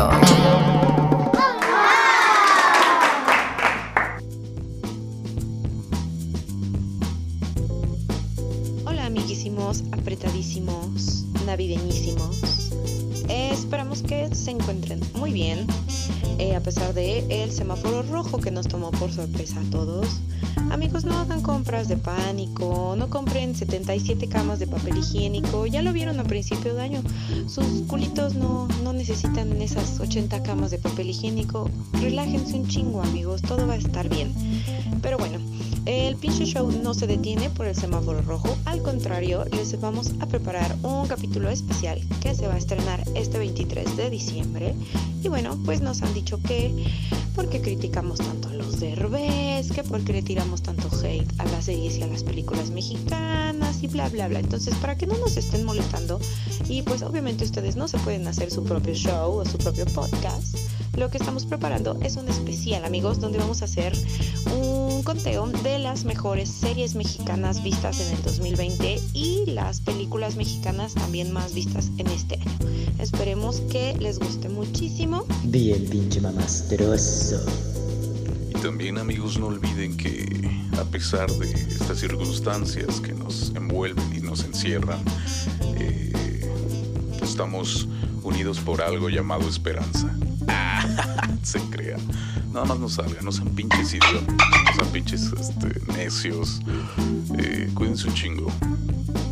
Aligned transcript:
Oh. 0.00 0.47
Apretadísimos, 9.92 11.24
navideñísimos. 11.44 12.70
Eh, 13.28 13.50
esperamos 13.52 14.02
que 14.02 14.34
se 14.34 14.52
encuentren 14.52 15.00
muy 15.16 15.32
bien, 15.32 15.66
eh, 16.38 16.56
a 16.56 16.60
pesar 16.60 16.94
de 16.94 17.42
el 17.42 17.52
semáforo 17.52 18.02
rojo 18.04 18.38
que 18.38 18.50
nos 18.50 18.68
tomó 18.68 18.90
por 18.90 19.12
sorpresa 19.12 19.60
a 19.60 19.70
todos. 19.70 20.20
Amigos, 20.70 21.04
no 21.04 21.18
hagan 21.18 21.42
compras 21.42 21.88
de 21.88 21.98
pánico, 21.98 22.94
no 22.96 23.10
compren 23.10 23.54
77 23.54 24.28
camas 24.28 24.60
de 24.60 24.66
papel 24.66 24.96
higiénico, 24.96 25.66
ya 25.66 25.82
lo 25.82 25.92
vieron 25.92 26.18
a 26.20 26.24
principio 26.24 26.74
de 26.74 26.80
año. 26.80 27.02
Sus 27.46 27.82
culitos 27.86 28.34
no, 28.34 28.66
no 28.82 28.94
necesitan 28.94 29.60
esas 29.60 30.00
80 30.00 30.42
camas 30.42 30.70
de 30.70 30.78
papel 30.78 31.10
higiénico. 31.10 31.70
Relájense 32.00 32.54
un 32.56 32.66
chingo, 32.66 33.02
amigos, 33.02 33.42
todo 33.42 33.66
va 33.66 33.74
a 33.74 33.76
estar 33.76 34.08
bien. 34.08 34.32
Pinche 36.38 36.52
show 36.52 36.70
no 36.70 36.94
se 36.94 37.08
detiene 37.08 37.50
por 37.50 37.66
el 37.66 37.74
semáforo 37.74 38.22
rojo, 38.22 38.56
al 38.64 38.80
contrario, 38.80 39.44
les 39.46 39.80
vamos 39.80 40.12
a 40.20 40.26
preparar 40.26 40.72
un 40.84 41.08
capítulo 41.08 41.50
especial 41.50 42.00
que 42.20 42.32
se 42.32 42.46
va 42.46 42.54
a 42.54 42.58
estrenar 42.58 43.02
este 43.16 43.38
23 43.38 43.96
de 43.96 44.08
diciembre. 44.08 44.76
Y 45.20 45.26
bueno, 45.26 45.58
pues 45.64 45.80
nos 45.80 46.00
han 46.02 46.14
dicho 46.14 46.40
que 46.40 46.72
porque 47.34 47.60
criticamos 47.60 48.20
tanto 48.20 48.50
a 48.50 48.52
los 48.52 48.78
derbés, 48.78 49.72
que 49.72 49.82
porque 49.82 50.12
le 50.12 50.22
tiramos 50.22 50.62
tanto 50.62 50.88
hate 51.02 51.28
a 51.38 51.44
las 51.46 51.64
series 51.64 51.98
y 51.98 52.02
a 52.02 52.06
las 52.06 52.22
películas 52.22 52.70
mexicanas 52.70 53.82
y 53.82 53.88
bla 53.88 54.08
bla 54.08 54.28
bla. 54.28 54.38
Entonces, 54.38 54.76
para 54.76 54.96
que 54.96 55.08
no 55.08 55.18
nos 55.18 55.36
estén 55.36 55.64
molestando 55.64 56.20
y 56.68 56.82
pues 56.82 57.02
obviamente 57.02 57.42
ustedes 57.42 57.74
no 57.74 57.88
se 57.88 57.98
pueden 57.98 58.28
hacer 58.28 58.52
su 58.52 58.62
propio 58.62 58.94
show 58.94 59.38
o 59.38 59.44
su 59.44 59.58
propio 59.58 59.86
podcast, 59.86 60.56
lo 60.96 61.10
que 61.10 61.18
estamos 61.18 61.46
preparando 61.46 61.98
es 62.00 62.16
un 62.16 62.28
especial, 62.28 62.84
amigos, 62.84 63.18
donde 63.18 63.38
vamos 63.38 63.62
a 63.62 63.64
hacer 63.64 63.92
un 64.56 64.77
conteo 65.08 65.46
de 65.46 65.78
las 65.78 66.04
mejores 66.04 66.50
series 66.50 66.94
mexicanas 66.94 67.62
vistas 67.62 67.98
en 67.98 68.14
el 68.14 68.22
2020 68.24 69.00
y 69.14 69.46
las 69.46 69.80
películas 69.80 70.36
mexicanas 70.36 70.92
también 70.92 71.32
más 71.32 71.54
vistas 71.54 71.90
en 71.96 72.08
este 72.08 72.34
año. 72.34 72.58
Esperemos 72.98 73.62
que 73.70 73.96
les 73.98 74.18
guste 74.18 74.50
muchísimo. 74.50 75.24
Bien, 75.44 75.82
pinche 75.86 76.20
mamastroso. 76.20 77.42
Y 78.50 78.60
también 78.60 78.98
amigos 78.98 79.38
no 79.38 79.46
olviden 79.46 79.96
que 79.96 80.28
a 80.78 80.84
pesar 80.84 81.30
de 81.30 81.52
estas 81.52 82.00
circunstancias 82.00 83.00
que 83.00 83.14
nos 83.14 83.54
envuelven 83.56 84.14
y 84.14 84.20
nos 84.20 84.44
encierran, 84.44 85.02
eh, 85.78 86.12
estamos 87.22 87.88
unidos 88.28 88.60
por 88.60 88.82
algo 88.82 89.08
llamado 89.08 89.48
esperanza. 89.48 90.14
Se 91.42 91.60
crea. 91.70 91.96
Nada 92.52 92.66
más 92.66 92.78
no 92.78 92.88
salgan, 92.88 93.24
no 93.24 93.32
sean 93.32 93.48
pinches 93.50 93.94
idiotas, 93.94 94.34
no 94.36 94.72
sean 94.76 94.92
pinches 94.92 95.32
este, 95.32 95.92
necios. 95.92 96.60
Eh, 97.38 97.70
cuídense 97.74 98.08
un 98.08 98.14
chingo. 98.14 98.52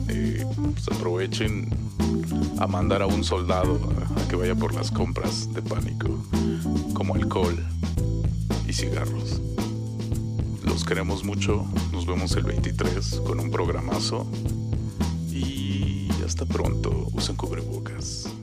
Eh, 0.09 0.45
pues 0.73 0.89
aprovechen 0.89 1.69
a 2.59 2.67
mandar 2.67 3.03
a 3.03 3.07
un 3.07 3.23
soldado 3.23 3.79
a 4.17 4.29
que 4.29 4.37
vaya 4.37 4.55
por 4.55 4.75
las 4.75 4.91
compras 4.91 5.53
de 5.53 5.61
pánico, 5.61 6.09
como 6.95 7.15
alcohol 7.15 7.63
y 8.67 8.73
cigarros. 8.73 9.43
Los 10.65 10.85
queremos 10.85 11.23
mucho, 11.23 11.67
nos 11.93 12.07
vemos 12.07 12.35
el 12.37 12.45
23 12.45 13.23
con 13.27 13.41
un 13.41 13.51
programazo 13.51 14.27
y 15.31 16.09
hasta 16.25 16.47
pronto, 16.47 17.09
usen 17.13 17.37
cubrebocas. 17.37 18.36